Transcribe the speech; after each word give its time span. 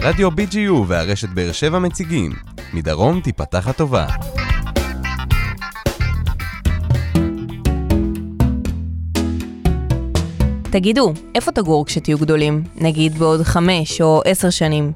רדיו 0.00 0.28
BGU 0.30 0.72
והרשת 0.86 1.28
באר 1.28 1.52
שבע 1.52 1.78
מציגים 1.78 2.32
מדרום 2.72 3.20
תיפתח 3.20 3.68
הטובה. 3.68 4.06
תגידו, 10.70 11.12
איפה 11.34 11.52
תגור 11.52 11.86
כשתהיו 11.86 12.18
גדולים? 12.18 12.64
נגיד 12.76 13.18
בעוד 13.18 13.42
חמש 13.42 14.00
או 14.00 14.22
עשר 14.24 14.50
שנים. 14.50 14.92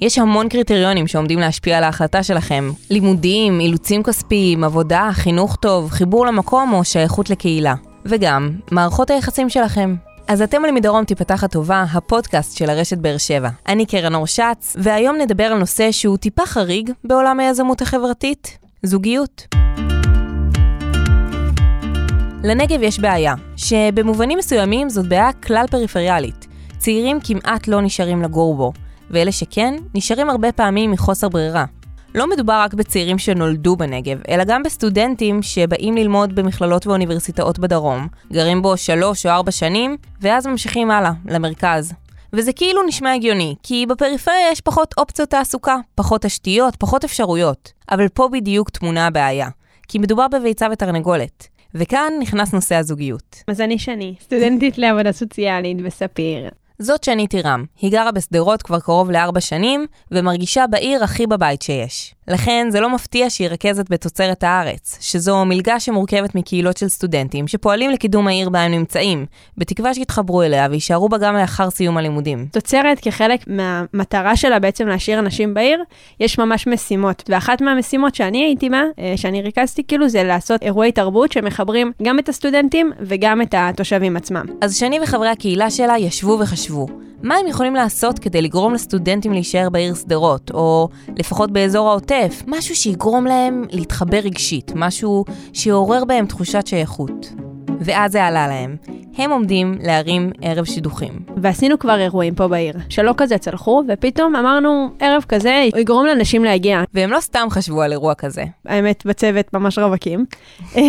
יש 0.00 0.18
המון 0.18 0.48
קריטריונים 0.48 1.06
שעומדים 1.06 1.38
להשפיע 1.38 1.78
על 1.78 1.84
ההחלטה 1.84 2.22
שלכם. 2.22 2.70
לימודים, 2.90 3.60
אילוצים 3.60 4.02
כספיים, 4.02 4.64
עבודה, 4.64 5.10
חינוך 5.12 5.56
טוב, 5.56 5.90
חיבור 5.90 6.26
למקום 6.26 6.72
או 6.72 6.84
שייכות 6.84 7.30
לקהילה. 7.30 7.74
וגם, 8.04 8.50
מערכות 8.70 9.10
היחסים 9.10 9.48
שלכם. 9.48 9.94
אז 10.28 10.42
אתם 10.42 10.64
על 10.64 10.70
מדרום 10.70 11.04
תיפתח 11.04 11.44
הטובה, 11.44 11.84
הפודקאסט 11.92 12.56
של 12.56 12.70
הרשת 12.70 12.98
באר 12.98 13.18
שבע. 13.18 13.48
אני 13.68 13.86
קרן 13.86 14.14
אור 14.14 14.26
שץ, 14.26 14.76
והיום 14.78 15.16
נדבר 15.16 15.44
על 15.44 15.58
נושא 15.58 15.92
שהוא 15.92 16.16
טיפה 16.16 16.46
חריג 16.46 16.90
בעולם 17.04 17.40
היזמות 17.40 17.82
החברתית, 17.82 18.58
זוגיות. 18.82 19.46
לנגב 22.44 22.82
יש 22.82 23.00
בעיה, 23.00 23.34
שבמובנים 23.56 24.38
מסוימים 24.38 24.88
זאת 24.88 25.08
בעיה 25.08 25.32
כלל 25.32 25.64
פריפריאלית. 25.70 26.46
צעירים 26.78 27.18
כמעט 27.24 27.68
לא 27.68 27.80
נשארים 27.80 28.22
לגור 28.22 28.56
בו, 28.56 28.72
ואלה 29.10 29.32
שכן, 29.32 29.74
נשארים 29.94 30.30
הרבה 30.30 30.52
פעמים 30.52 30.90
מחוסר 30.90 31.28
ברירה. 31.28 31.64
לא 32.14 32.30
מדובר 32.30 32.60
רק 32.64 32.74
בצעירים 32.74 33.18
שנולדו 33.18 33.76
בנגב, 33.76 34.18
אלא 34.28 34.44
גם 34.44 34.62
בסטודנטים 34.62 35.42
שבאים 35.42 35.96
ללמוד 35.96 36.34
במכללות 36.34 36.86
ואוניברסיטאות 36.86 37.58
בדרום, 37.58 38.06
גרים 38.32 38.62
בו 38.62 38.76
שלוש 38.76 39.26
או 39.26 39.30
ארבע 39.30 39.50
שנים, 39.50 39.96
ואז 40.20 40.46
ממשיכים 40.46 40.90
הלאה, 40.90 41.12
למרכז. 41.26 41.92
וזה 42.32 42.52
כאילו 42.52 42.82
נשמע 42.82 43.14
הגיוני, 43.14 43.54
כי 43.62 43.86
בפריפריה 43.88 44.50
יש 44.52 44.60
פחות 44.60 44.94
אופציות 44.98 45.30
תעסוקה, 45.30 45.76
פחות 45.94 46.22
תשתיות, 46.22 46.76
פחות 46.76 47.04
אפשרויות. 47.04 47.72
אבל 47.90 48.08
פה 48.08 48.28
בדיוק 48.32 48.70
טמונה 48.70 49.06
הבעיה, 49.06 49.48
כי 49.88 49.98
מדובר 49.98 50.26
בביצה 50.28 50.66
ותרנגולת. 50.72 51.48
וכאן 51.74 52.12
נכנס 52.20 52.52
נושא 52.52 52.74
הזוגיות. 52.74 53.42
אז 53.48 53.60
אני 53.60 53.78
שני, 53.78 54.14
סטודנטית 54.20 54.78
לעבודה 54.78 55.12
סוציאלית 55.12 55.82
בספיר. 55.82 56.48
זאת 56.82 57.04
שני 57.04 57.26
תירם. 57.26 57.64
היא 57.80 57.92
גרה 57.92 58.12
בשדרות 58.12 58.62
כבר 58.62 58.80
קרוב 58.80 59.10
לארבע 59.10 59.40
שנים, 59.40 59.86
ומרגישה 60.10 60.66
בעיר 60.66 61.04
הכי 61.04 61.26
בבית 61.26 61.62
שיש. 61.62 62.14
לכן 62.28 62.66
זה 62.70 62.80
לא 62.80 62.94
מפתיע 62.94 63.30
שהיא 63.30 63.48
רכזת 63.48 63.90
בתוצרת 63.90 64.44
הארץ, 64.44 64.98
שזו 65.00 65.44
מלגה 65.44 65.80
שמורכבת 65.80 66.34
מקהילות 66.34 66.76
של 66.76 66.88
סטודנטים 66.88 67.48
שפועלים 67.48 67.90
לקידום 67.90 68.28
העיר 68.28 68.48
בה 68.48 68.60
הם 68.60 68.72
נמצאים, 68.72 69.26
בתקווה 69.58 69.94
שיתחברו 69.94 70.42
אליה 70.42 70.66
ויישארו 70.70 71.08
בה 71.08 71.18
גם 71.18 71.34
לאחר 71.34 71.70
סיום 71.70 71.96
הלימודים. 71.96 72.46
תוצרת 72.52 73.00
כחלק 73.00 73.40
מהמטרה 73.46 74.36
שלה 74.36 74.58
בעצם 74.58 74.88
להשאיר 74.88 75.18
אנשים 75.18 75.54
בעיר, 75.54 75.82
יש 76.20 76.38
ממש 76.38 76.66
משימות. 76.66 77.22
ואחת 77.28 77.60
מהמשימות 77.62 78.14
שאני 78.14 78.44
הייתי 78.44 78.70
בה, 78.70 78.82
אה, 78.98 79.12
שאני 79.16 79.42
ריכזתי 79.42 79.82
כאילו, 79.88 80.08
זה 80.08 80.22
לעשות 80.22 80.62
אירועי 80.62 80.92
תרבות 80.92 81.32
שמחברים 81.32 81.92
גם 82.02 82.18
את 82.18 82.28
הסטודנטים 82.28 82.92
וגם 83.00 83.42
את 83.42 83.54
התושבים 83.58 84.16
עצמם. 84.16 84.44
אז 84.60 84.76
שני 84.76 84.98
וחברי 85.02 85.28
הקהילה 85.28 85.70
שלה 85.70 85.98
ישבו 85.98 86.38
וחשבו. 86.40 86.86
מה 87.22 87.34
הם 87.36 87.46
יכולים 87.46 87.74
לעשות 87.74 88.18
כדי 88.18 88.42
לגרום 88.42 88.74
לסטודנטים 88.74 89.32
להישאר 89.32 89.70
בעיר 89.70 89.94
שדרות, 89.94 90.50
או 90.54 90.88
לפחות 91.16 91.50
באזור 91.50 91.88
העוטף, 91.88 92.17
משהו 92.46 92.76
שיגרום 92.76 93.26
להם 93.26 93.64
להתחבר 93.70 94.18
רגשית, 94.18 94.72
משהו 94.74 95.24
שיעורר 95.52 96.04
בהם 96.04 96.26
תחושת 96.26 96.66
שייכות. 96.66 97.32
ואז 97.80 98.12
זה 98.12 98.24
עלה 98.24 98.48
להם. 98.48 98.76
הם 99.18 99.30
עומדים 99.30 99.74
להרים 99.82 100.30
ערב 100.42 100.64
שידוכים. 100.64 101.12
ועשינו 101.36 101.78
כבר 101.78 102.00
אירועים 102.00 102.34
פה 102.34 102.48
בעיר, 102.48 102.74
שלא 102.88 103.14
כזה 103.16 103.38
צלחו, 103.38 103.82
ופתאום 103.88 104.36
אמרנו, 104.36 104.90
ערב 105.00 105.24
כזה 105.28 105.64
יגרום 105.76 106.06
לאנשים 106.06 106.44
להגיע. 106.44 106.82
והם 106.94 107.10
לא 107.10 107.20
סתם 107.20 107.46
חשבו 107.50 107.82
על 107.82 107.92
אירוע 107.92 108.14
כזה. 108.14 108.44
האמת, 108.66 109.06
בצוות 109.06 109.52
ממש 109.52 109.78
רווקים, 109.78 110.24
אמ, 110.76 110.82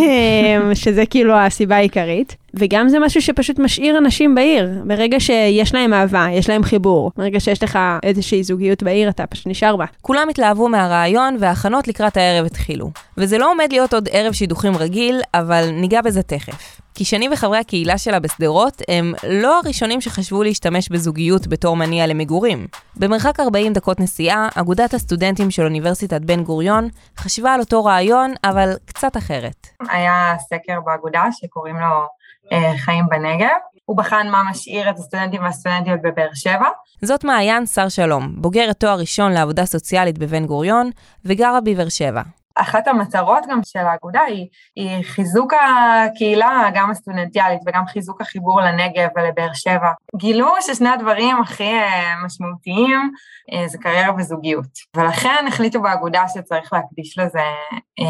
שזה 0.84 1.06
כאילו 1.06 1.36
הסיבה 1.36 1.76
העיקרית. 1.76 2.36
וגם 2.54 2.90
זה 2.90 3.00
משהו 3.00 3.22
שפשוט 3.22 3.60
משאיר 3.60 3.98
אנשים 3.98 4.36
בעיר. 4.36 4.70
ברגע 4.88 5.20
שיש 5.20 5.74
להם 5.74 5.94
אהבה, 5.94 6.28
יש 6.32 6.50
להם 6.50 6.64
חיבור, 6.64 7.12
ברגע 7.18 7.40
שיש 7.40 7.64
לך 7.64 7.80
איזושהי 8.04 8.44
זוגיות 8.44 8.84
בעיר, 8.84 9.10
אתה 9.10 9.28
פשוט 9.28 9.48
נשאר 9.48 9.76
בה. 9.76 9.86
כולם 10.02 10.30
התלהבו 10.30 10.70
מהרעיון 10.70 11.38
וההכנות 11.40 11.88
לקראת 11.88 12.18
הערב 12.18 12.46
התחילו. 12.46 12.92
וזה 13.18 13.38
לא 13.38 13.52
עומד 13.52 13.68
להיות 13.72 13.94
עוד 13.94 14.10
ערב 14.12 14.34
שידוכים 14.34 14.78
רגיל, 14.78 15.22
אבל 15.34 15.70
ניגע 15.72 16.02
בזה 16.02 16.24
תכף. 16.24 16.79
כי 16.94 17.06
שני 17.06 17.30
וחברי 17.34 17.58
הקהילה 17.58 17.98
שלה 17.98 18.20
בשדרות 18.20 18.82
הם 18.88 19.14
לא 19.30 19.60
הראשונים 19.60 20.02
שחשבו 20.02 20.44
להשתמש 20.44 20.90
בזוגיות 20.90 21.48
בתור 21.48 21.76
מניע 21.76 22.08
למגורים. 22.08 22.68
במרחק 22.96 23.40
40 23.40 23.74
דקות 23.74 24.00
נסיעה, 24.00 24.50
אגודת 24.56 24.94
הסטודנטים 24.94 25.52
של 25.52 25.64
אוניברסיטת 25.64 26.22
בן 26.22 26.44
גוריון 26.44 26.90
חשבה 27.18 27.54
על 27.54 27.60
אותו 27.60 27.86
רעיון, 27.86 28.34
אבל 28.44 28.74
קצת 28.86 29.18
אחרת. 29.18 29.68
היה 29.90 30.36
סקר 30.40 30.80
באגודה 30.86 31.24
שקוראים 31.32 31.76
לו 31.76 32.06
אה, 32.52 32.78
חיים 32.78 33.06
בנגב. 33.10 33.58
הוא 33.86 33.98
בחן 33.98 34.28
מה 34.32 34.44
משאיר 34.50 34.90
את 34.90 34.96
הסטודנטים 34.98 35.44
והסטודנטיות 35.44 36.02
בבאר 36.02 36.30
שבע. 36.34 36.68
זאת 37.02 37.24
מעיין 37.24 37.66
שר 37.66 37.90
שלום, 37.90 38.34
בוגרת 38.36 38.80
תואר 38.80 39.00
ראשון 39.00 39.32
לעבודה 39.32 39.66
סוציאלית 39.66 40.18
בבן 40.18 40.46
גוריון, 40.46 40.90
וגרה 41.26 41.62
בבאר 41.62 41.90
שבע. 41.90 42.22
אחת 42.62 42.88
המטרות 42.88 43.44
גם 43.50 43.60
של 43.64 43.80
האגודה 43.80 44.22
היא, 44.22 44.48
היא 44.76 45.04
חיזוק 45.04 45.54
הקהילה, 45.54 46.70
גם 46.74 46.92
הסטודנטיאלית 46.92 47.60
וגם 47.66 47.86
חיזוק 47.88 48.22
החיבור 48.22 48.62
לנגב 48.62 49.08
ולבאר 49.16 49.54
שבע. 49.54 49.92
גילו 50.16 50.48
ששני 50.62 50.90
הדברים 50.90 51.42
הכי 51.42 51.74
אה, 51.74 52.14
משמעותיים 52.26 53.12
אה, 53.54 53.68
זה 53.68 53.78
קריירה 53.78 54.14
וזוגיות. 54.18 54.70
ולכן 54.98 55.46
החליטו 55.48 55.82
באגודה 55.82 56.24
שצריך 56.28 56.74
להקדיש 56.74 57.18
לזה 57.18 57.44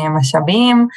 משאבים, 0.10 0.88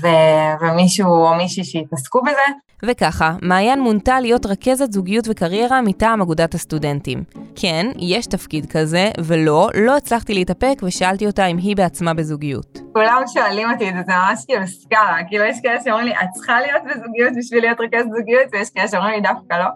ו- 0.00 0.64
ומישהו 0.64 1.10
או 1.10 1.34
מישהי 1.34 1.64
שיתעסקו 1.64 2.22
בזה. 2.22 2.58
וככה, 2.84 3.34
מעיין 3.42 3.80
מונתה 3.80 4.20
להיות 4.20 4.46
רכזת 4.46 4.92
זוגיות 4.92 5.24
וקריירה 5.28 5.82
מטעם 5.82 6.22
אגודת 6.22 6.54
הסטודנטים. 6.54 7.24
כן, 7.56 7.86
יש 7.98 8.26
תפקיד 8.26 8.66
כזה, 8.72 9.10
ולא, 9.24 9.68
לא 9.74 9.96
הצלחתי 9.96 10.34
להתאפק 10.34 10.82
ושאלתי 10.82 11.26
אותה 11.26 11.46
אם 11.46 11.56
היא 11.56 11.76
בעצמה 11.76 12.14
בזוגיות. 12.14 12.78
כולם 12.92 13.22
שואלים 13.26 13.70
אותי 13.70 13.88
את 13.88 13.94
זה, 13.94 14.00
זה 14.06 14.12
ממש 14.12 14.44
כאילו 14.46 14.66
סקאלה, 14.66 15.16
כאילו 15.28 15.44
יש 15.44 15.56
כאלה 15.62 15.80
שאומרים 15.84 16.06
לי, 16.06 16.12
את 16.12 16.28
צריכה 16.34 16.60
להיות 16.60 16.82
בזוגיות 16.84 17.32
בשביל 17.38 17.60
להיות 17.60 17.80
רכזת 17.80 18.08
זוגיות, 18.18 18.48
ויש 18.52 18.70
כאלה 18.70 18.88
שאומרים 18.88 19.14
לי 19.14 19.20
דווקא 19.20 19.54
לא. 19.54 19.68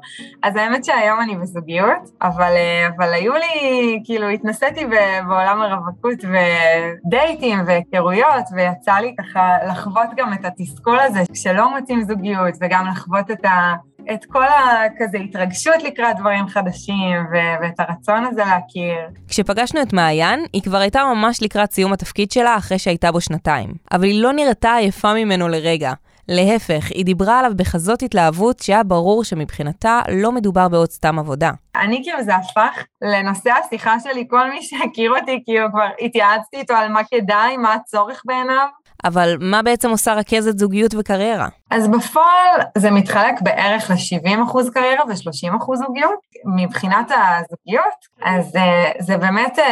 אז 0.43 0.57
האמת 0.57 0.85
שהיום 0.85 1.21
אני 1.21 1.37
בזוגיות, 1.37 2.11
אבל, 2.23 2.53
אה, 2.57 2.89
אבל 2.97 3.13
היו 3.13 3.33
לי, 3.33 4.01
כאילו 4.05 4.29
התנסיתי 4.29 4.87
בעולם 5.29 5.63
הרווקות 5.63 6.19
ודייטים 6.25 7.59
והיכרויות, 7.67 8.45
ויצא 8.57 8.93
לי 8.93 9.15
ככה 9.19 9.57
לחוות 9.69 10.02
גם 10.17 10.33
את 10.33 10.45
התסכול 10.45 10.99
הזה, 11.01 11.21
כשלא 11.33 11.79
מוצאים 11.79 12.05
זוגיות, 12.05 12.55
וגם 12.61 12.87
לחוות 12.87 13.31
את 13.31 13.45
ה... 13.45 13.75
את 14.15 14.25
כל 14.25 14.45
הכזה 14.45 15.19
התרגשות 15.19 15.83
לקראת 15.83 16.17
דברים 16.17 16.49
חדשים 16.49 17.27
ו- 17.33 17.63
ואת 17.63 17.81
הרצון 17.81 18.25
הזה 18.25 18.45
להכיר. 18.45 18.99
כשפגשנו 19.29 19.83
את 19.83 19.93
מעיין, 19.93 20.45
היא 20.53 20.63
כבר 20.63 20.79
הייתה 20.79 21.05
ממש 21.15 21.43
לקראת 21.43 21.73
סיום 21.73 21.93
התפקיד 21.93 22.31
שלה 22.31 22.57
אחרי 22.57 22.79
שהייתה 22.79 23.13
בו 23.13 23.21
שנתיים. 23.21 23.71
אבל 23.93 24.05
היא 24.05 24.23
לא 24.23 24.33
נראתה 24.33 24.75
עייפה 24.75 25.15
ממנו 25.15 25.49
לרגע. 25.49 25.93
להפך, 26.29 26.91
היא 26.91 27.05
דיברה 27.05 27.39
עליו 27.39 27.53
בכזאת 27.57 28.03
התלהבות 28.03 28.59
שהיה 28.59 28.83
ברור 28.83 29.25
שמבחינתה 29.25 30.01
לא 30.11 30.33
מדובר 30.33 30.69
בעוד 30.69 30.91
סתם 30.91 31.19
עבודה. 31.19 31.51
אני 31.77 32.01
כאילו 32.05 32.23
זה 32.23 32.37
הפך 32.37 32.85
לנושא 33.03 33.51
השיחה 33.51 34.01
שלי, 34.01 34.25
כל 34.31 34.51
מי 34.51 34.63
שהכיר 34.63 35.13
אותי, 35.21 35.43
כאילו 35.45 35.69
כבר 35.73 35.89
התייעצתי 36.01 36.57
איתו 36.57 36.75
על 36.75 36.89
מה 36.89 37.01
כדאי, 37.11 37.57
מה 37.57 37.75
הצורך 37.75 38.23
בעיניו. 38.25 38.67
אבל 39.05 39.37
מה 39.41 39.63
בעצם 39.63 39.91
עושה 39.91 40.15
רכזת 40.15 40.59
זוגיות 40.59 40.95
וקריירה? 40.95 41.49
אז 41.71 41.89
בפועל 41.89 42.61
זה 42.79 42.91
מתחלק 42.91 43.35
בערך 43.43 43.91
ל-70% 43.91 44.71
קריירה 44.75 45.05
ו-30% 45.09 45.77
זוגיות. 45.77 46.33
מבחינת 46.57 47.11
הזוגיות, 47.11 48.07
אז 48.23 48.57
uh, 48.57 49.03
זה 49.03 49.17
באמת 49.17 49.59
uh, 49.59 49.63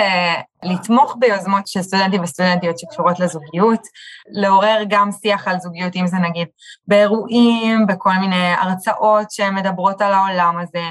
לתמוך 0.65 1.17
ביוזמות 1.19 1.67
של 1.67 1.83
סטודנטים 1.83 2.23
וסטודנטיות 2.23 2.79
שקשורות 2.79 3.21
לזוגיות, 3.21 3.81
לעורר 4.33 4.79
גם 4.89 5.11
שיח 5.23 5.49
על 5.49 5.59
זוגיות, 5.59 5.97
אם 5.97 6.07
זה 6.07 6.17
נגיד 6.17 6.47
באירועים, 6.89 7.87
בכל 7.87 8.13
מיני 8.21 8.53
הרצאות 8.59 9.31
שמדברות 9.31 10.03
על 10.03 10.13
העולם 10.13 10.59
הזה, 10.59 10.85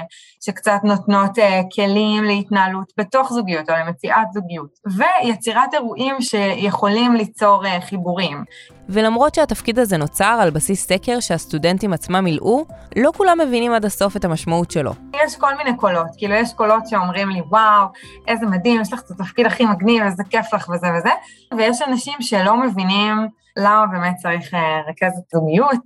שקצת 0.44 0.80
נותנות 0.84 1.38
uh, 1.38 1.42
כלים 1.74 2.24
להתנהלות 2.24 2.92
בתוך 2.98 3.32
זוגיות 3.32 3.70
או 3.70 3.74
למציאת 3.74 4.32
זוגיות, 4.32 4.70
ויצירת 4.96 5.74
אירועים 5.74 6.16
שיכולים 6.20 7.14
ליצור 7.14 7.64
uh, 7.64 7.80
חיבורים. 7.80 8.44
ולמרות 8.88 9.34
שהתפקיד 9.34 9.78
הזה 9.78 9.96
נוצר 9.96 10.38
על 10.42 10.50
בסיס 10.50 10.86
סקר 10.86 11.20
שהסטודנטים 11.20 11.92
עצמם 11.92 12.24
מילאו, 12.24 12.64
לא 12.96 13.12
כולם 13.16 13.38
מבינים 13.40 13.72
עד 13.72 13.84
הסוף 13.84 14.16
את 14.16 14.24
המשמעות 14.24 14.70
שלו. 14.70 14.92
יש 15.24 15.36
כל 15.36 15.56
מיני 15.56 15.76
קולות, 15.76 16.06
כאילו 16.16 16.34
יש 16.34 16.52
קולות 16.52 16.88
שאומרים 16.88 17.30
לי, 17.30 17.40
וואו, 17.40 17.86
איזה 18.28 18.46
מדהים, 18.46 18.80
יש 18.80 18.92
לך 18.92 19.00
את 19.00 19.10
התפקיד 19.10 19.46
הכי 19.46 19.59
מגניב, 19.66 20.02
איזה 20.02 20.22
כיף 20.30 20.54
לך 20.54 20.68
וזה 20.68 20.86
וזה, 20.98 21.10
ויש 21.56 21.82
אנשים 21.82 22.14
שלא 22.20 22.56
מבינים 22.56 23.28
למה 23.56 23.86
באמת 23.86 24.16
צריך 24.16 24.54
uh, 24.54 24.56
רכזת 24.90 25.30
זוגיות, 25.34 25.84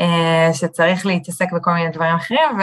uh, 0.00 0.54
שצריך 0.54 1.06
להתעסק 1.06 1.52
בכל 1.52 1.70
מיני 1.72 1.90
דברים 1.90 2.14
אחרים, 2.14 2.58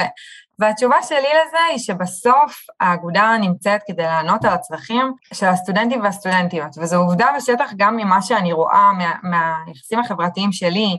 והתשובה 0.60 0.96
שלי 1.04 1.18
לזה 1.20 1.58
היא 1.70 1.78
שבסוף 1.78 2.66
האגודה 2.80 3.38
נמצאת 3.42 3.82
כדי 3.88 4.04
לענות 4.04 4.46
על 4.46 4.54
הצרכים 4.54 5.14
של 5.34 5.46
הסטודנטים 5.46 6.02
והסטודנטיות, 6.02 6.78
וזו 6.78 6.98
עובדה 6.98 7.28
בשטח 7.38 7.72
גם 7.78 7.98
ממה 7.98 8.22
שאני 8.22 8.54
רואה 8.54 8.92
מה, 8.98 9.14
מהיחסים 9.24 10.00
החברתיים 10.00 10.52
שלי, 10.52 10.98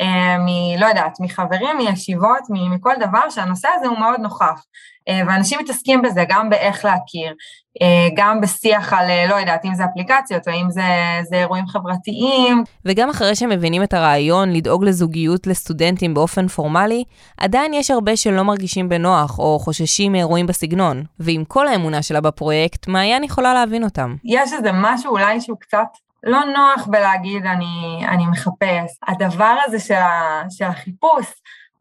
אה, 0.00 0.38
מ... 0.38 0.46
לא 0.80 0.86
יודעת, 0.86 1.20
מחברים, 1.20 1.76
מישיבות, 1.76 2.42
מכל 2.50 2.92
דבר, 3.00 3.30
שהנושא 3.30 3.68
הזה 3.76 3.86
הוא 3.86 3.98
מאוד 3.98 4.20
נוכח. 4.20 4.64
אה, 5.08 5.20
ואנשים 5.26 5.58
מתעסקים 5.62 6.02
בזה, 6.02 6.24
גם 6.28 6.50
באיך 6.50 6.84
להכיר, 6.84 7.34
אה, 7.82 8.08
גם 8.16 8.40
בשיח 8.40 8.92
על, 8.92 9.06
לא 9.28 9.34
יודעת, 9.34 9.64
אם 9.64 9.74
זה 9.74 9.84
אפליקציות 9.84 10.48
או 10.48 10.52
אם 10.52 10.70
זה, 10.70 10.82
זה 11.22 11.36
אירועים 11.36 11.66
חברתיים. 11.66 12.64
וגם 12.84 13.10
אחרי 13.10 13.34
שמבינים 13.34 13.82
את 13.82 13.94
הרעיון 13.94 14.52
לדאוג 14.52 14.84
לזוגיות 14.84 15.46
לסטודנטים 15.46 16.14
באופן 16.14 16.48
פורמלי, 16.48 17.04
עדיין 17.36 17.74
יש 17.74 17.90
הרבה 17.90 18.16
שלא 18.16 18.42
מרגישים 18.42 18.88
בנוח 18.88 19.38
או 19.38 19.58
חוששים 19.58 20.12
מאירועים 20.12 20.46
בסגנון. 20.46 21.02
ועם 21.18 21.44
כל 21.44 21.68
האמונה 21.68 22.02
שלה 22.02 22.20
בפרויקט, 22.20 22.88
מעיין 22.88 23.24
יכולה 23.24 23.54
להבין 23.54 23.84
אותם. 23.84 24.16
יש 24.24 24.52
איזה 24.52 24.70
משהו 24.72 25.10
אולי 25.10 25.40
שהוא 25.40 25.56
קצת 25.60 25.86
לא 26.22 26.40
נוח 26.44 26.86
בלהגיד 26.86 27.46
אני, 27.46 28.04
אני 28.08 28.26
מחפש. 28.26 28.98
הדבר 29.08 29.56
הזה 29.64 29.78
של, 29.78 29.94
ה, 29.94 30.42
של 30.50 30.64
החיפוש, 30.64 31.26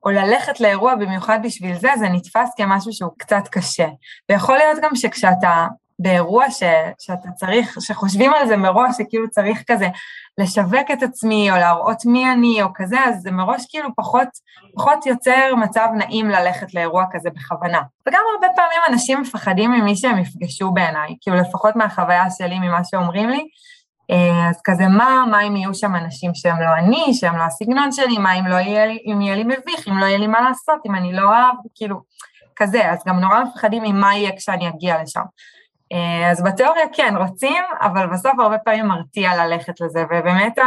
או 0.06 0.10
ללכת 0.10 0.60
לאירוע 0.60 0.96
במיוחד 0.96 1.40
בשביל 1.44 1.76
זה, 1.76 1.90
זה 2.00 2.10
נתפס 2.10 2.50
כמשהו 2.58 2.94
שהוא 2.94 3.12
קצת 3.18 3.48
קשה. 3.52 3.88
ויכול 4.30 4.58
להיות 4.58 4.80
גם 4.82 4.96
שכשאתה 4.96 5.68
באירוע 6.00 6.52
ש, 6.52 6.64
שאתה 7.00 7.30
צריך, 7.36 7.78
שחושבים 7.82 8.34
על 8.34 8.48
זה 8.48 8.58
מראש, 8.58 8.96
שכאילו 8.98 9.30
צריך 9.30 9.64
כזה 9.68 9.88
לשווק 10.38 10.92
את 10.94 11.04
עצמי, 11.04 11.52
או 11.52 11.56
להראות 11.56 12.06
מי 12.06 12.32
אני, 12.32 12.64
או 12.64 12.68
כזה, 12.76 13.00
אז 13.00 13.22
זה 13.22 13.32
מראש 13.32 13.66
כאילו 13.70 13.90
פחות, 13.96 14.28
פחות 14.76 15.06
יוצר 15.06 15.56
מצב 15.56 15.88
נעים 15.96 16.30
ללכת 16.30 16.74
לאירוע 16.74 17.06
כזה 17.12 17.30
בכוונה. 17.30 17.82
וגם 18.08 18.22
הרבה 18.34 18.48
פעמים 18.56 18.80
אנשים 18.90 19.22
מפחדים 19.22 19.72
ממי 19.72 19.96
שהם 19.96 20.18
יפגשו 20.18 20.72
בעיניי, 20.72 21.16
כאילו 21.22 21.38
לפחות 21.38 21.76
מהחוויה 21.76 22.30
שלי, 22.30 22.60
ממה 22.60 22.84
שאומרים 22.84 23.30
לי, 23.30 23.48
אז 24.50 24.62
כזה, 24.64 24.88
מה, 24.88 25.24
מה 25.32 25.42
אם 25.42 25.56
יהיו 25.56 25.74
שם 25.74 25.96
אנשים 25.96 26.32
שהם 26.34 26.62
לא 26.62 26.74
אני, 26.78 27.14
שהם 27.14 27.38
לא 27.38 27.44
הסגנון 27.44 27.92
שלי, 27.92 28.18
מה 28.18 28.40
אם 28.40 28.48
לא 28.48 28.56
יהיה 28.56 28.86
לי, 28.86 28.98
אם 29.06 29.22
יהיה 29.22 29.36
לי 29.36 29.44
מביך, 29.44 29.88
אם 29.88 29.98
לא 29.98 30.06
יהיה 30.06 30.18
לי 30.18 30.28
מה 30.28 30.42
לעשות, 30.42 30.80
אם 30.86 30.96
אני 30.96 31.14
לא 31.14 31.22
אוהב, 31.22 31.56
כאילו, 31.76 32.02
כזה, 32.56 32.92
אז 32.92 33.04
גם 33.08 33.20
נורא 33.20 33.44
מפחדים 33.44 33.84
ממה 33.84 34.16
יהיה 34.16 34.38
כשאני 34.38 34.70
אגיע 34.70 35.04
לשם. 35.04 35.22
אה, 35.94 36.32
אז 36.32 36.44
בתיאוריה 36.44 36.86
כן, 36.94 37.14
רוצים, 37.18 37.64
אבל 37.82 38.08
בסוף 38.08 38.40
הרבה 38.40 38.58
פעמים 38.58 38.88
מרתיע 38.88 39.46
ללכת 39.46 39.82
לזה, 39.82 40.04
ובאמת 40.04 40.58
ה... 40.58 40.64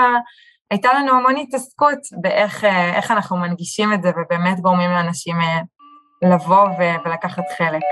הייתה 0.70 0.92
לנו 0.94 1.12
המון 1.16 1.36
התעסקות 1.36 1.98
באיך 2.20 2.64
אה, 2.64 3.00
אנחנו 3.10 3.36
מנגישים 3.36 3.92
את 3.92 4.02
זה, 4.02 4.10
ובאמת 4.10 4.60
גורמים 4.60 4.90
לאנשים 4.90 5.36
לבוא 6.22 6.68
ולקחת 7.04 7.44
חלק. 7.58 7.82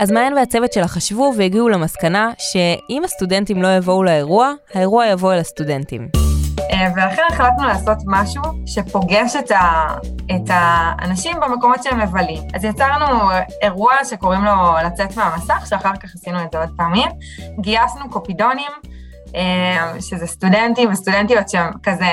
אז 0.00 0.10
מעיין 0.10 0.34
והצוות 0.34 0.72
שלה 0.72 0.88
חשבו 0.88 1.32
והגיעו 1.36 1.68
למסקנה 1.68 2.30
שאם 2.38 3.02
הסטודנטים 3.04 3.62
לא 3.62 3.76
יבואו 3.76 4.02
לאירוע, 4.02 4.52
האירוע 4.74 5.06
יבוא 5.06 5.32
אל 5.32 5.38
הסטודנטים. 5.38 6.08
אה, 6.70 6.92
ולכן 6.96 7.22
החלטנו 7.30 7.64
לעשות 7.64 7.98
משהו 8.06 8.42
שפוגש 8.66 9.36
את, 9.36 9.50
ה, 9.50 9.94
את 10.36 10.48
האנשים 10.48 11.36
במקומות 11.40 11.82
שהם 11.82 12.00
מבלים. 12.00 12.42
אז 12.54 12.64
יצרנו 12.64 13.30
אירוע 13.62 13.92
שקוראים 14.04 14.44
לו 14.44 14.52
לצאת 14.86 15.16
מהמסך, 15.16 15.66
שאחר 15.66 15.96
כך 16.02 16.14
עשינו 16.14 16.42
את 16.44 16.52
זה 16.52 16.58
עוד 16.58 16.70
פעמים. 16.76 17.08
גייסנו 17.60 18.10
קופידונים, 18.10 18.70
אה, 19.34 19.92
שזה 20.00 20.26
סטודנטים 20.26 20.92
וסטודנטיות 20.92 21.48
שהם 21.48 21.70
כזה 21.82 22.06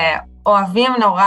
אוהבים 0.46 0.92
נורא 1.00 1.22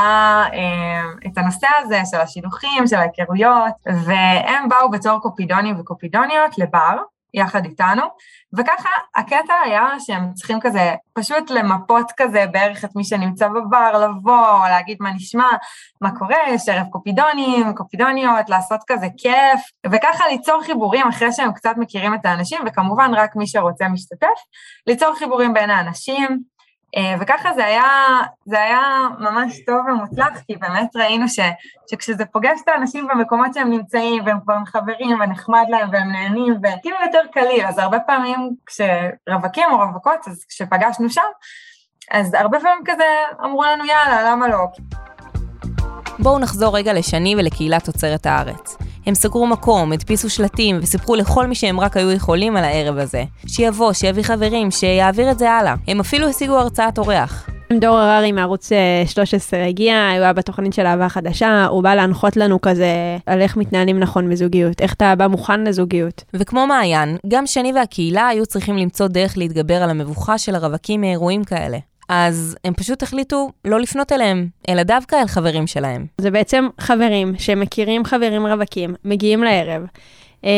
אה, 0.53 1.01
את 1.27 1.37
הנושא 1.37 1.67
הזה 1.79 2.01
של 2.11 2.17
השילוחים, 2.17 2.87
של 2.87 2.95
ההיכרויות, 2.95 3.73
והם 3.85 4.69
באו 4.69 4.91
בתור 4.91 5.19
קופידונים 5.19 5.79
וקופידוניות 5.79 6.57
לבר, 6.57 6.97
יחד 7.35 7.65
איתנו, 7.65 8.03
וככה 8.57 8.89
הקטע 9.15 9.53
היה 9.63 9.87
שהם 9.99 10.33
צריכים 10.33 10.59
כזה 10.61 10.95
פשוט 11.13 11.49
למפות 11.49 12.11
כזה 12.17 12.45
בערך 12.51 12.85
את 12.85 12.95
מי 12.95 13.03
שנמצא 13.03 13.47
בבר, 13.47 14.07
לבוא, 14.07 14.67
להגיד 14.67 14.97
מה 14.99 15.11
נשמע, 15.11 15.47
מה 16.01 16.17
קורה, 16.17 16.37
יש 16.47 16.69
ערב 16.69 16.87
קופידונים, 16.89 17.73
קופידוניות, 17.75 18.49
לעשות 18.49 18.79
כזה 18.87 19.07
כיף, 19.17 19.61
וככה 19.91 20.27
ליצור 20.27 20.63
חיבורים 20.63 21.07
אחרי 21.07 21.31
שהם 21.31 21.53
קצת 21.53 21.73
מכירים 21.77 22.13
את 22.13 22.25
האנשים, 22.25 22.59
וכמובן 22.65 23.11
רק 23.13 23.35
מי 23.35 23.47
שרוצה 23.47 23.87
משתתף, 23.87 24.39
ליצור 24.87 25.15
חיבורים 25.15 25.53
בין 25.53 25.69
האנשים, 25.69 26.39
וככה 27.19 27.53
זה 27.53 27.65
היה, 27.65 27.83
זה 28.45 28.61
היה 28.61 29.07
ממש 29.19 29.59
טוב 29.65 29.77
ומוצלח, 29.87 30.39
כי 30.47 30.55
באמת 30.55 30.95
ראינו 30.95 31.29
ש, 31.29 31.39
שכשזה 31.91 32.25
פוגש 32.25 32.59
את 32.63 32.67
האנשים 32.67 33.07
במקומות 33.07 33.53
שהם 33.53 33.69
נמצאים, 33.69 34.23
והם 34.25 34.39
כבר 34.43 34.55
חברים, 34.65 35.19
ונחמד 35.19 35.65
להם, 35.69 35.89
והם 35.91 36.11
נהנים, 36.11 36.53
וכאילו 36.63 36.97
יותר 37.05 37.21
קליל, 37.33 37.65
אז 37.65 37.77
הרבה 37.77 37.99
פעמים 37.99 38.49
כשרווקים 38.65 39.71
או 39.71 39.77
רווקות, 39.77 40.27
אז 40.27 40.45
כשפגשנו 40.49 41.09
שם, 41.09 41.21
אז 42.11 42.33
הרבה 42.33 42.59
פעמים 42.59 42.83
כזה 42.85 43.05
אמרו 43.43 43.63
לנו 43.63 43.85
יאללה, 43.85 44.31
למה 44.31 44.47
לא? 44.47 44.65
בואו 46.19 46.39
נחזור 46.39 46.77
רגע 46.77 46.93
לשני 46.93 47.35
ולקהילת 47.35 47.85
תוצרת 47.85 48.25
הארץ. 48.25 48.77
הם 49.05 49.15
סגרו 49.15 49.47
מקום, 49.47 49.91
הדפיסו 49.91 50.29
שלטים 50.29 50.79
וסיפרו 50.81 51.15
לכל 51.15 51.47
מי 51.47 51.55
שהם 51.55 51.79
רק 51.79 51.97
היו 51.97 52.11
יכולים 52.11 52.57
על 52.57 52.63
הערב 52.63 52.97
הזה. 52.97 53.23
שיבוא, 53.47 53.93
שיביא 53.93 54.23
חברים, 54.23 54.71
שיעביר 54.71 55.31
את 55.31 55.39
זה 55.39 55.51
הלאה. 55.51 55.75
הם 55.87 55.99
אפילו 55.99 56.27
השיגו 56.27 56.57
הרצאת 56.57 56.97
אורח. 56.97 57.49
דור 57.79 57.97
הררי 57.97 58.31
מערוץ 58.31 58.69
13 59.05 59.59
אה, 59.59 59.67
הגיע, 59.67 59.95
הוא 59.95 60.23
היה 60.23 60.33
בתוכנית 60.33 60.73
של 60.73 60.85
אהבה 60.85 61.09
חדשה, 61.09 61.65
הוא 61.65 61.83
בא 61.83 61.95
להנחות 61.95 62.37
לנו 62.37 62.61
כזה 62.61 63.17
על 63.25 63.41
איך 63.41 63.57
מתנהלים 63.57 63.99
נכון 63.99 64.29
בזוגיות, 64.29 64.81
איך 64.81 64.93
אתה 64.93 65.15
בא 65.15 65.27
מוכן 65.27 65.63
לזוגיות. 65.63 66.23
וכמו 66.33 66.67
מעיין, 66.67 67.17
גם 67.27 67.47
שני 67.47 67.73
והקהילה 67.75 68.27
היו 68.27 68.45
צריכים 68.45 68.77
למצוא 68.77 69.07
דרך 69.07 69.37
להתגבר 69.37 69.83
על 69.83 69.89
המבוכה 69.89 70.37
של 70.37 70.55
הרווקים 70.55 71.01
מאירועים 71.01 71.43
כאלה. 71.43 71.77
אז 72.09 72.57
הם 72.63 72.73
פשוט 72.73 73.03
החליטו 73.03 73.51
לא 73.65 73.79
לפנות 73.79 74.11
אליהם, 74.11 74.47
אלא 74.69 74.83
דווקא 74.83 75.15
אל 75.15 75.27
חברים 75.27 75.67
שלהם. 75.67 76.05
זה 76.17 76.31
בעצם 76.31 76.67
חברים 76.79 77.33
שמכירים 77.37 78.05
חברים 78.05 78.47
רווקים, 78.47 78.95
מגיעים 79.05 79.43
לערב. 79.43 79.85
אה, 80.45 80.51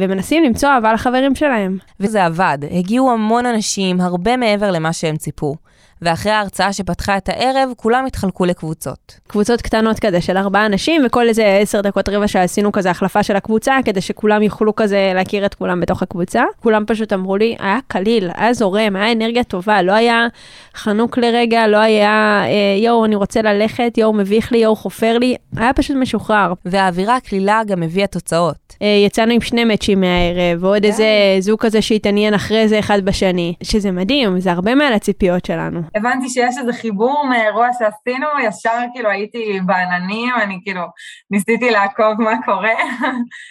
ומנסים 0.00 0.44
למצוא 0.44 0.68
אהבה 0.68 0.92
לחברים 0.92 1.34
שלהם. 1.34 1.78
וזה 2.00 2.24
עבד, 2.24 2.58
הגיעו 2.70 3.10
המון 3.10 3.46
אנשים, 3.46 4.00
הרבה 4.00 4.36
מעבר 4.36 4.70
למה 4.70 4.92
שהם 4.92 5.16
ציפו. 5.16 5.56
ואחרי 6.02 6.32
ההרצאה 6.32 6.72
שפתחה 6.72 7.16
את 7.16 7.28
הערב, 7.28 7.70
כולם 7.76 8.06
התחלקו 8.06 8.44
לקבוצות. 8.44 9.18
קבוצות 9.28 9.62
קטנות 9.62 9.98
כזה 9.98 10.20
של 10.20 10.36
ארבעה 10.36 10.66
אנשים, 10.66 11.02
וכל 11.06 11.28
איזה 11.28 11.58
עשר 11.60 11.80
דקות 11.80 12.08
רבע 12.08 12.28
שעשינו 12.28 12.72
כזה 12.72 12.90
החלפה 12.90 13.22
של 13.22 13.36
הקבוצה, 13.36 13.76
כדי 13.84 14.00
שכולם 14.00 14.42
יוכלו 14.42 14.76
כזה 14.76 15.12
להכיר 15.14 15.46
את 15.46 15.54
כולם 15.54 15.80
בתוך 15.80 16.02
הקבוצה. 16.02 16.42
כולם 16.60 16.84
פשוט 16.86 17.12
אמרו 17.12 17.36
לי, 17.36 17.56
היה 17.58 17.78
קליל, 17.88 18.30
היה 18.34 18.52
זורם, 18.52 18.96
היה 18.96 19.12
אנרגיה 19.12 19.44
טובה, 19.44 19.82
לא 19.82 19.92
היה 19.92 20.26
חנוק 20.74 21.18
לרגע, 21.18 21.66
לא 21.66 21.76
היה 21.76 22.42
אה, 22.44 22.84
יואו, 22.84 23.04
אני 23.04 23.14
רוצה 23.14 23.42
ללכת, 23.42 23.98
יואו, 23.98 24.12
מביך 24.12 24.52
לי, 24.52 24.58
יואו, 24.58 24.76
חופר 24.76 25.18
לי, 25.18 25.36
היה 25.56 25.72
פשוט 25.72 25.96
משוחרר. 25.96 26.52
והאווירה 26.64 27.16
הקלילה 27.16 27.62
גם 27.66 27.82
הביאה 27.82 28.06
תוצאות. 28.06 28.56
אה, 28.82 29.02
יצאנו 29.06 29.32
עם 29.32 29.40
שני 29.40 29.64
מאצ'ים 29.64 30.00
מהערב, 30.00 30.64
ועוד 30.64 30.84
איזה 30.84 31.06
זוג 31.40 31.60
כזה 31.60 31.82
שהתעניין 31.82 32.34
אחרי 32.34 32.68
זה 32.68 32.78
אחד 32.78 33.04
בשני, 33.04 33.54
שזה 33.62 33.90
מדהים, 33.90 34.40
זה 34.40 34.52
הרבה 34.52 34.74
מעל 34.74 34.92
הציפיות 34.92 35.44
שלנו. 35.44 35.80
הבנתי 35.94 36.28
שיש 36.28 36.58
איזה 36.58 36.72
חיבור 36.72 37.26
מאירוע 37.28 37.68
שעשינו, 37.72 38.26
ישר 38.42 38.78
כאילו 38.92 39.10
הייתי 39.10 39.60
בעננים, 39.66 40.34
אני 40.42 40.58
כאילו 40.64 40.82
ניסיתי 41.30 41.70
לעקוב 41.70 42.12
מה 42.18 42.32
קורה. 42.44 42.72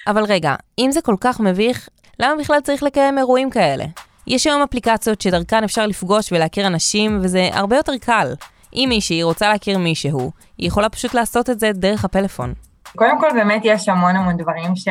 אבל 0.07 0.23
רגע, 0.23 0.55
אם 0.79 0.91
זה 0.91 1.01
כל 1.01 1.15
כך 1.21 1.39
מביך, 1.39 1.89
למה 2.19 2.35
בכלל 2.39 2.59
צריך 2.59 2.83
לקיים 2.83 3.17
אירועים 3.17 3.49
כאלה? 3.49 3.85
יש 4.27 4.47
היום 4.47 4.61
אפליקציות 4.61 5.21
שדרכן 5.21 5.63
אפשר 5.63 5.87
לפגוש 5.87 6.31
ולהכיר 6.31 6.67
אנשים, 6.67 7.19
וזה 7.21 7.49
הרבה 7.53 7.75
יותר 7.75 7.97
קל. 8.01 8.33
אם 8.73 8.85
מישהי 8.89 9.23
רוצה 9.23 9.49
להכיר 9.49 9.77
מישהו, 9.77 10.31
היא 10.57 10.67
יכולה 10.67 10.89
פשוט 10.89 11.13
לעשות 11.13 11.49
את 11.49 11.59
זה 11.59 11.71
דרך 11.73 12.05
הפלאפון. 12.05 12.53
קודם 12.95 13.19
כל 13.19 13.29
באמת 13.33 13.61
יש 13.63 13.89
המון 13.89 14.15
המון 14.15 14.37
דברים 14.37 14.75
ש... 14.75 14.87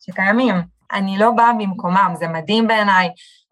שקיימים. 0.00 0.54
אני 0.92 1.18
לא 1.18 1.30
באה 1.30 1.52
במקומם, 1.52 2.14
זה 2.18 2.28
מדהים 2.28 2.66
בעיניי. 2.66 3.08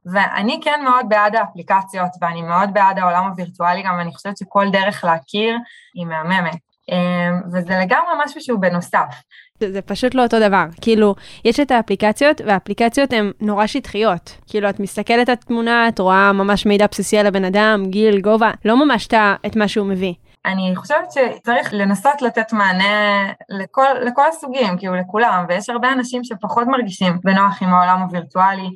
ואני 0.07 0.61
כן 0.63 0.81
מאוד 0.85 1.07
בעד 1.09 1.37
האפליקציות, 1.37 2.11
ואני 2.21 2.43
מאוד 2.43 2.71
בעד 2.73 2.99
העולם 2.99 3.25
הווירטואלי 3.25 3.83
גם, 3.83 3.95
ואני 3.99 4.13
חושבת 4.13 4.37
שכל 4.37 4.71
דרך 4.73 5.05
להכיר 5.05 5.57
היא 5.95 6.07
מהממת. 6.07 6.59
אמ, 6.93 7.41
וזה 7.53 7.79
לגמרי 7.81 8.13
משהו 8.25 8.41
שהוא 8.41 8.61
בנוסף. 8.61 9.23
זה, 9.61 9.73
זה 9.73 9.83
פשוט 9.83 10.15
לא 10.15 10.23
אותו 10.23 10.41
דבר. 10.41 10.65
כאילו, 10.81 11.15
יש 11.45 11.61
את 11.61 11.71
האפליקציות, 11.71 12.41
והאפליקציות 12.47 13.13
הן 13.13 13.33
נורא 13.41 13.67
שטחיות. 13.67 14.37
כאילו, 14.47 14.71
את 14.71 14.81
מסתכלת 14.81 15.29
על 15.29 15.35
תמונה, 15.35 15.89
את 15.89 15.99
רואה 15.99 16.33
ממש 16.33 16.67
מידע 16.67 16.87
בסיסי 16.91 17.19
על 17.19 17.27
הבן 17.27 17.45
אדם, 17.45 17.83
גיל, 17.87 18.21
גובה, 18.21 18.51
לא 18.65 18.87
ממש 18.87 19.09
את 19.47 19.57
מה 19.57 19.69
שהוא 19.69 19.87
מביא. 19.87 20.15
אני 20.47 20.77
חושבת 20.77 21.09
שצריך 21.13 21.69
לנסות 21.73 22.23
לתת 22.23 22.53
מענה 22.53 23.27
לכל, 23.49 23.87
לכל 24.07 24.23
הסוגים, 24.29 24.79
כאילו 24.79 24.95
לכולם, 24.97 25.45
ויש 25.49 25.71
הרבה 25.71 25.93
אנשים 25.93 26.25
שפחות 26.25 26.67
מרגישים 26.67 27.19
בנוח 27.25 27.63
עם 27.63 27.75
העולם 27.75 28.03
הווירטואלי, 28.03 28.69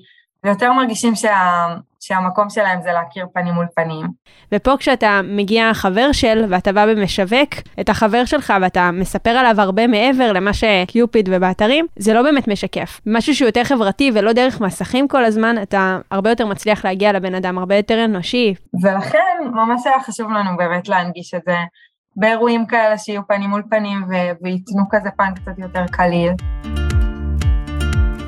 ויותר 0.44 0.72
מרגישים 0.72 1.14
שה, 1.14 1.66
שהמקום 2.00 2.50
שלהם 2.50 2.82
זה 2.82 2.92
להכיר 2.92 3.26
פנים 3.34 3.54
מול 3.54 3.66
פנים. 3.76 4.06
ופה 4.52 4.76
כשאתה 4.78 5.20
מגיע 5.24 5.74
חבר 5.74 6.12
של 6.12 6.44
ואתה 6.48 6.72
בא 6.72 6.86
ומשווק 6.88 7.50
את 7.80 7.88
החבר 7.88 8.24
שלך 8.24 8.52
ואתה 8.62 8.90
מספר 8.92 9.30
עליו 9.30 9.60
הרבה 9.60 9.86
מעבר 9.86 10.32
למה 10.32 10.50
שקיופיד 10.52 11.28
ובאתרים, 11.32 11.86
זה 11.96 12.14
לא 12.14 12.22
באמת 12.22 12.48
משקף. 12.48 13.00
משהו 13.06 13.34
שהוא 13.34 13.46
יותר 13.48 13.64
חברתי 13.64 14.10
ולא 14.14 14.32
דרך 14.32 14.60
מסכים 14.60 15.08
כל 15.08 15.24
הזמן, 15.24 15.62
אתה 15.62 15.98
הרבה 16.10 16.30
יותר 16.30 16.46
מצליח 16.46 16.84
להגיע 16.84 17.12
לבן 17.12 17.34
אדם, 17.34 17.58
הרבה 17.58 17.76
יותר 17.76 18.04
אנושי. 18.04 18.54
ולכן 18.82 19.18
ממש 19.54 19.86
היה 19.86 20.00
חשוב 20.00 20.30
לנו 20.30 20.56
באמת 20.56 20.88
להנגיש 20.88 21.34
את 21.34 21.42
זה 21.46 21.56
באירועים 22.16 22.66
כאלה 22.66 22.98
שיהיו 22.98 23.26
פנים 23.28 23.50
מול 23.50 23.62
פנים 23.70 24.04
וייתנו 24.42 24.82
כזה 24.90 25.08
פן 25.16 25.34
קצת 25.34 25.58
יותר 25.58 25.86
קליל. 25.86 26.32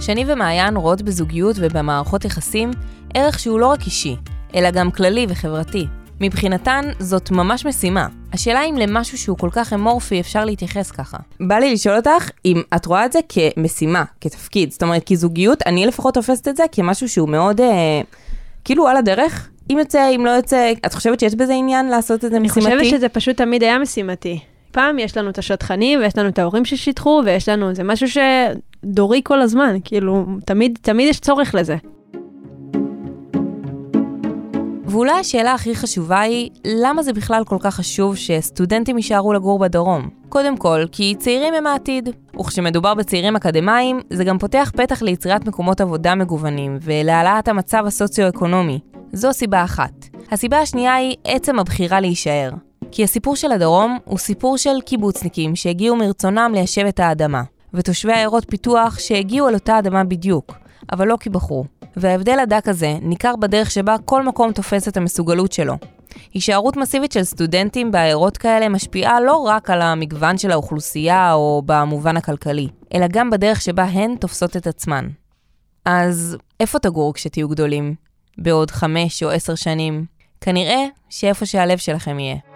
שני 0.07 0.25
ומעיין 0.29 0.77
רואות 0.77 1.03
בזוגיות 1.03 1.57
ובמערכות 1.59 2.25
יחסים 2.25 2.71
ערך 3.15 3.39
שהוא 3.39 3.61
לא 3.61 3.67
רק 3.67 3.87
אישי, 3.87 4.17
אלא 4.55 4.71
גם 4.71 4.91
כללי 4.91 5.27
וחברתי. 5.29 5.87
מבחינתן 6.21 6.85
זאת 6.99 7.31
ממש 7.31 7.67
משימה. 7.67 8.07
השאלה 8.33 8.65
אם 8.65 8.77
למשהו 8.77 9.19
שהוא 9.19 9.39
כל 9.39 9.49
כך 9.53 9.73
אמורפי 9.73 10.21
אפשר 10.21 10.45
להתייחס 10.45 10.91
ככה. 10.91 11.17
בא 11.41 11.55
לי 11.55 11.73
לשאול 11.73 11.97
אותך 11.97 12.31
אם 12.45 12.63
את 12.77 12.87
רואה 12.87 13.05
את 13.05 13.13
זה 13.13 13.19
כמשימה, 13.29 14.05
כתפקיד. 14.21 14.73
זאת 14.73 14.83
אומרת, 14.83 15.03
כזוגיות, 15.13 15.63
אני 15.67 15.87
לפחות 15.87 16.15
תופסת 16.15 16.49
את 16.49 16.57
זה 16.57 16.65
כמשהו 16.73 17.09
שהוא 17.09 17.29
מאוד, 17.29 17.61
אה, 17.61 18.01
כאילו 18.65 18.89
על 18.89 18.97
הדרך. 18.97 19.49
אם 19.71 19.79
יוצא, 19.79 20.11
אם 20.17 20.27
לא 20.27 20.31
יוצא, 20.31 20.73
את 20.87 20.95
חושבת 20.95 21.21
שיש 21.21 21.35
בזה 21.35 21.55
עניין 21.55 21.89
לעשות 21.89 22.25
את 22.25 22.31
זה 22.31 22.41
משימתי? 22.41 22.67
אני 22.67 22.79
חושבת 22.79 22.99
שזה 22.99 23.09
פשוט 23.09 23.37
תמיד 23.37 23.63
היה 23.63 23.79
משימתי. 23.79 24.41
פעם 24.73 24.99
יש 24.99 25.17
לנו 25.17 25.31
את 25.31 25.39
השטחנים, 25.39 25.99
ויש 26.01 26.19
לנו 26.19 26.29
את 26.29 26.39
ההורים 26.39 26.65
ששיטחו, 26.65 27.23
ויש 27.25 27.49
לנו, 27.49 27.75
זה 27.75 27.83
משהו 27.83 28.09
שדורי 28.85 29.21
כל 29.25 29.41
הזמן, 29.41 29.77
כאילו, 29.85 30.27
תמיד, 30.47 30.79
תמיד 30.83 31.09
יש 31.09 31.21
צורך 31.21 31.55
לזה. 31.55 31.77
ואולי 34.87 35.13
השאלה 35.13 35.55
הכי 35.55 35.75
חשובה 35.75 36.21
היא, 36.21 36.51
למה 36.67 37.03
זה 37.03 37.13
בכלל 37.13 37.45
כל 37.45 37.57
כך 37.61 37.75
חשוב 37.75 38.17
שסטודנטים 38.17 38.97
יישארו 38.97 39.33
לגור 39.33 39.59
בדרום? 39.59 40.09
קודם 40.29 40.57
כל, 40.57 40.85
כי 40.93 41.15
צעירים 41.19 41.55
הם 41.55 41.67
העתיד. 41.67 42.09
וכשמדובר 42.41 42.95
בצעירים 42.95 43.37
אקדמאים, 43.37 44.01
זה 44.11 44.25
גם 44.25 44.39
פותח 44.39 44.73
פתח 44.77 45.03
ליצירת 45.03 45.49
מקומות 45.49 45.81
עבודה 45.81 46.15
מגוונים 46.15 46.79
ולהעלאת 46.83 47.49
המצב 47.49 47.85
הסוציו-אקונומי. 47.87 48.79
זו 49.13 49.33
סיבה 49.33 49.65
אחת. 49.65 49.93
הסיבה 50.31 50.59
השנייה 50.59 50.95
היא 50.95 51.17
עצם 51.25 51.59
הבחירה 51.59 52.01
להישאר. 52.01 52.51
כי 52.91 53.05
הסיפור 53.05 53.37
של 53.37 53.53
הדרום 53.53 53.99
הוא 54.05 54.19
סיפור 54.19 54.59
של 54.59 54.81
קיבוצניקים 54.87 55.57
שהגיעו 55.57 55.97
מרצונם 55.97 56.51
ליישב 56.55 56.87
את 56.87 57.01
האדמה, 57.01 57.43
ותושבי 57.75 58.13
עיירות 58.13 58.45
פיתוח 58.51 58.99
שהגיעו 58.99 59.49
אל 59.49 59.55
אותה 59.55 59.79
אדמה 59.79 60.05
בדיוק, 60.05 60.55
אבל 60.93 61.09
לא 61.09 61.17
כי 61.21 61.31
בחרו. 61.31 61.65
וההבדל 61.97 62.39
הדק 62.39 62.69
הזה 62.69 62.97
ניכר 63.03 63.37
בדרך 63.37 63.71
שבה 63.71 63.97
כל 64.05 64.23
מקום 64.23 64.53
תופס 64.53 64.89
את 64.89 64.97
המסוגלות 64.97 65.53
שלו. 65.53 65.75
הישארות 66.35 66.77
מסיבית 66.77 67.13
של 67.13 67.25
סטודנטים 67.25 67.93
בעיירות 67.93 68.37
כאלה 68.37 68.69
משפיעה 68.69 69.21
לא 69.21 69.37
רק 69.37 69.71
על 69.71 69.83
המגוון 69.83 70.39
של 70.39 70.51
האוכלוסייה 70.51 71.33
או 71.33 71.63
במובן 71.67 72.17
הכלכלי, 72.17 72.69
אלא 72.95 73.07
גם 73.13 73.31
בדרך 73.31 73.61
שבה 73.61 73.85
הן 73.85 74.17
תופסות 74.17 74.57
את 74.57 74.67
עצמן. 74.67 75.09
אז 75.85 76.37
איפה 76.61 76.79
תגורו 76.79 77.13
כשתהיו 77.13 77.49
גדולים? 77.49 77.95
בעוד 78.39 78.71
חמש 78.71 79.23
או 79.23 79.31
עשר 79.31 79.55
שנים? 79.55 80.05
כנראה 80.41 80.85
שאיפה 81.09 81.47
שהלב 81.47 81.79
שלכם 81.79 82.19
יהיה. 82.19 82.54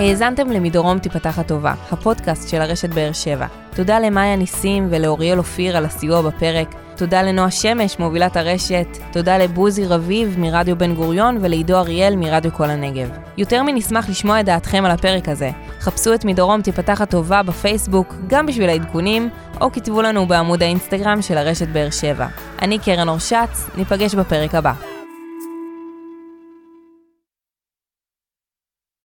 האזנתם 0.00 0.50
למדרום 0.50 0.98
תיפתח 0.98 1.38
הטובה, 1.38 1.74
הפודקאסט 1.90 2.48
של 2.48 2.60
הרשת 2.60 2.88
באר 2.88 3.12
שבע. 3.12 3.46
תודה 3.74 3.98
למאיה 3.98 4.36
ניסים 4.36 4.88
ולאוריאל 4.90 5.38
אופיר 5.38 5.76
על 5.76 5.84
הסיוע 5.84 6.22
בפרק. 6.22 6.74
תודה 6.96 7.22
לנועה 7.22 7.50
שמש, 7.50 7.98
מובילת 7.98 8.36
הרשת. 8.36 8.86
תודה 9.12 9.38
לבוזי 9.38 9.86
רביב 9.86 10.34
מרדיו 10.38 10.78
בן 10.78 10.94
גוריון 10.94 11.38
ולעידו 11.40 11.76
אריאל 11.76 12.16
מרדיו 12.16 12.52
כל 12.52 12.70
הנגב. 12.70 13.08
יותר 13.36 13.62
מנשמח 13.62 14.08
לשמוע 14.08 14.40
את 14.40 14.44
דעתכם 14.44 14.84
על 14.84 14.90
הפרק 14.90 15.28
הזה. 15.28 15.50
חפשו 15.80 16.14
את 16.14 16.24
מדרום 16.24 16.62
תיפתח 16.62 17.00
הטובה 17.00 17.42
בפייסבוק, 17.42 18.14
גם 18.26 18.46
בשביל 18.46 18.68
העדכונים, 18.68 19.28
או 19.60 19.72
כתבו 19.72 20.02
לנו 20.02 20.26
בעמוד 20.26 20.62
האינסטגרם 20.62 21.22
של 21.22 21.38
הרשת 21.38 21.68
באר 21.68 21.90
שבע. 21.90 22.26
אני 22.62 22.78
קרן 22.78 23.08
אורשץ, 23.08 23.70
ניפגש 23.76 24.14
בפרק 24.14 24.54
הבא. 24.54 24.99